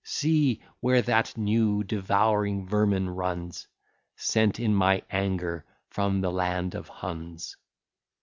See, 0.03 0.63
where 0.79 1.03
that 1.03 1.37
new 1.37 1.83
devouring 1.83 2.65
vermin 2.67 3.07
runs, 3.11 3.67
Sent 4.15 4.59
in 4.59 4.73
my 4.73 5.03
anger 5.11 5.63
from 5.91 6.21
the 6.21 6.31
land 6.31 6.73
of 6.73 6.89
Huns! 6.89 7.55